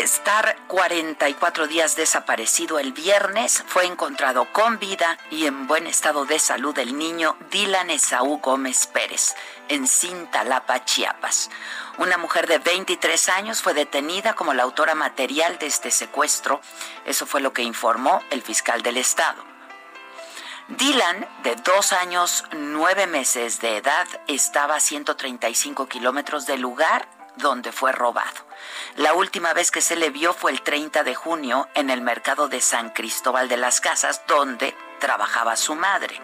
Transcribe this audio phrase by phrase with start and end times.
[0.00, 6.38] Estar 44 días desaparecido el viernes, fue encontrado con vida y en buen estado de
[6.38, 9.34] salud el niño Dylan Esaú Gómez Pérez
[9.68, 11.50] en Cintalapa, Chiapas.
[11.98, 16.60] Una mujer de 23 años fue detenida como la autora material de este secuestro.
[17.04, 19.42] Eso fue lo que informó el fiscal del estado.
[20.68, 27.08] Dylan, de dos años, nueve meses de edad, estaba a 135 kilómetros del lugar
[27.38, 28.46] donde fue robado.
[28.96, 32.48] La última vez que se le vio fue el 30 de junio en el mercado
[32.48, 36.20] de San Cristóbal de las Casas, donde trabajaba su madre.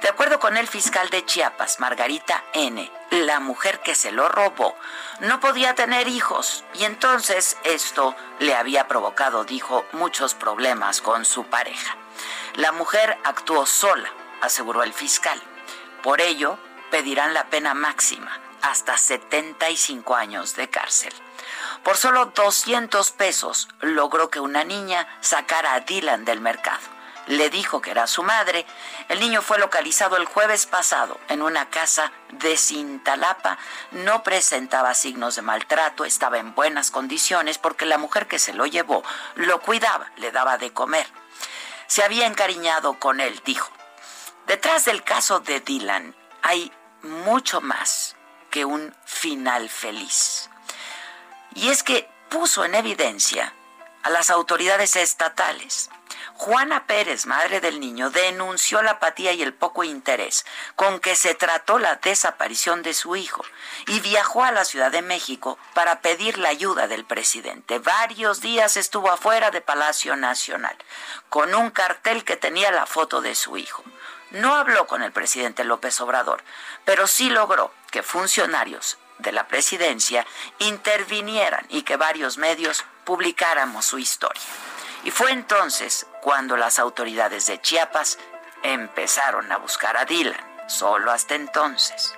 [0.00, 4.76] De acuerdo con el fiscal de Chiapas, Margarita N., la mujer que se lo robó
[5.20, 11.44] no podía tener hijos y entonces esto le había provocado, dijo, muchos problemas con su
[11.44, 11.96] pareja.
[12.54, 15.40] La mujer actuó sola, aseguró el fiscal.
[16.02, 16.58] Por ello,
[16.90, 21.12] pedirán la pena máxima, hasta 75 años de cárcel.
[21.82, 26.80] Por solo 200 pesos logró que una niña sacara a Dylan del mercado.
[27.26, 28.64] Le dijo que era su madre.
[29.08, 33.58] El niño fue localizado el jueves pasado en una casa de Cintalapa.
[33.90, 38.64] No presentaba signos de maltrato, estaba en buenas condiciones porque la mujer que se lo
[38.64, 39.02] llevó
[39.34, 41.06] lo cuidaba, le daba de comer.
[41.86, 43.70] Se había encariñado con él, dijo.
[44.46, 48.16] Detrás del caso de Dylan hay mucho más
[48.54, 50.48] que un final feliz.
[51.56, 53.52] Y es que puso en evidencia
[54.04, 55.90] a las autoridades estatales.
[56.34, 61.34] Juana Pérez, madre del niño, denunció la apatía y el poco interés con que se
[61.34, 63.44] trató la desaparición de su hijo
[63.88, 67.80] y viajó a la Ciudad de México para pedir la ayuda del presidente.
[67.80, 70.76] Varios días estuvo afuera de Palacio Nacional
[71.28, 73.82] con un cartel que tenía la foto de su hijo.
[74.34, 76.42] No habló con el presidente López Obrador,
[76.84, 80.26] pero sí logró que funcionarios de la presidencia
[80.58, 84.42] intervinieran y que varios medios publicáramos su historia.
[85.04, 88.18] Y fue entonces cuando las autoridades de Chiapas
[88.64, 92.12] empezaron a buscar a Dylan, solo hasta entonces.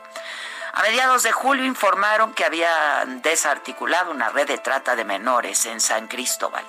[0.77, 5.81] A mediados de julio informaron que habían desarticulado una red de trata de menores en
[5.81, 6.67] San Cristóbal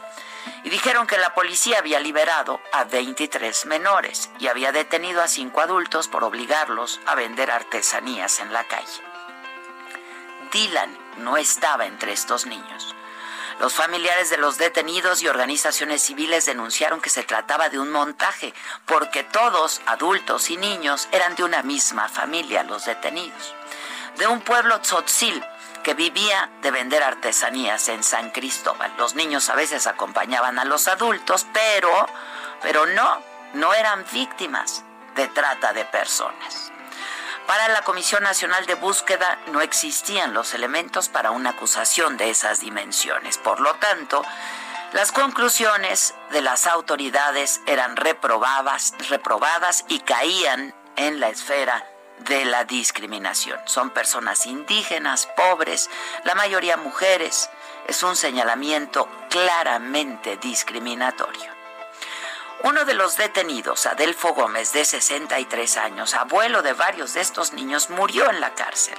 [0.63, 5.59] y dijeron que la policía había liberado a 23 menores y había detenido a cinco
[5.59, 9.01] adultos por obligarlos a vender artesanías en la calle.
[10.53, 12.95] Dylan no estaba entre estos niños.
[13.59, 18.53] Los familiares de los detenidos y organizaciones civiles denunciaron que se trataba de un montaje,
[18.85, 23.56] porque todos, adultos y niños, eran de una misma familia, los detenidos.
[24.17, 25.43] De un pueblo tzotzil
[25.83, 28.91] que vivía de vender artesanías en San Cristóbal.
[28.97, 32.07] Los niños a veces acompañaban a los adultos, pero,
[32.61, 33.21] pero no,
[33.53, 34.83] no eran víctimas
[35.15, 36.71] de trata de personas.
[37.45, 42.59] Para la Comisión Nacional de Búsqueda no existían los elementos para una acusación de esas
[42.59, 43.37] dimensiones.
[43.37, 44.25] Por lo tanto,
[44.93, 51.85] las conclusiones de las autoridades eran reprobadas, reprobadas y caían en la esfera
[52.19, 53.59] de la discriminación.
[53.65, 55.89] Son personas indígenas, pobres,
[56.23, 57.49] la mayoría mujeres.
[57.87, 61.57] Es un señalamiento claramente discriminatorio.
[62.63, 67.91] Uno de los detenidos, Adelfo Gómez, de 63 años, abuelo de varios de estos niños,
[67.91, 68.97] murió en la cárcel.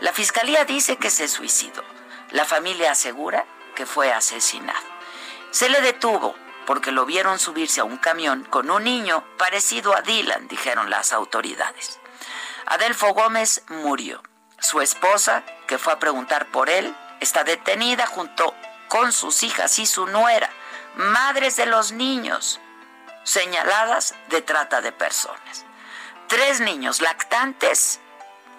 [0.00, 1.84] La fiscalía dice que se suicidó.
[2.30, 3.44] La familia asegura
[3.74, 4.86] que fue asesinado.
[5.50, 6.34] Se le detuvo
[6.66, 11.12] porque lo vieron subirse a un camión con un niño parecido a Dylan, dijeron las
[11.12, 11.98] autoridades.
[12.66, 14.22] Adelfo Gómez murió.
[14.58, 18.54] Su esposa, que fue a preguntar por él, está detenida junto
[18.88, 20.50] con sus hijas y su nuera,
[20.96, 22.60] madres de los niños,
[23.24, 25.64] señaladas de trata de personas.
[26.28, 28.00] Tres niños lactantes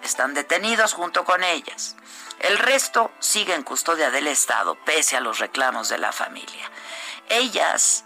[0.02, 1.96] están detenidos junto con ellas.
[2.40, 6.70] El resto sigue en custodia del Estado, pese a los reclamos de la familia.
[7.28, 8.04] Ellas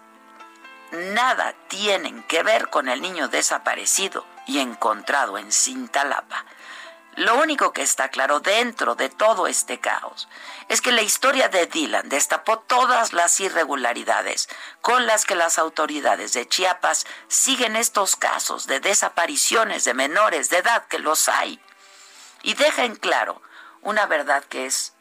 [0.93, 6.45] nada tienen que ver con el niño desaparecido y encontrado en Cintalapa.
[7.17, 10.29] Lo único que está claro dentro de todo este caos
[10.69, 14.51] es que la historia de Dylan destapó todas las irregularidades
[14.83, 20.59] con las que las autoridades de Chiapas siguen estos casos de desapariciones de menores de
[20.59, 21.59] edad que los hay
[22.43, 23.41] y deja en claro
[23.81, 24.93] una verdad que es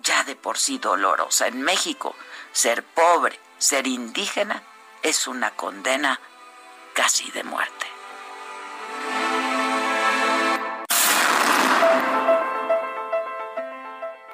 [0.00, 1.48] ya de por sí dolorosa.
[1.48, 2.14] En México,
[2.52, 4.62] ser pobre, ser indígena,
[5.02, 6.20] es una condena
[6.94, 7.86] casi de muerte.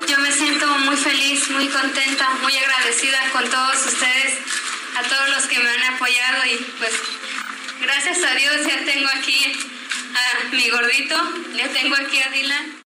[0.07, 4.39] Yo me siento muy feliz, muy contenta, muy agradecida con todos ustedes,
[4.99, 6.93] a todos los que me han apoyado y pues
[7.81, 9.53] gracias a Dios ya tengo aquí
[10.15, 11.17] a mi gordito,
[11.57, 12.83] ya tengo aquí a Dylan.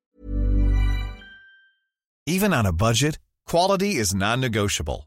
[2.26, 5.06] Even on a budget, quality is non-negotiable.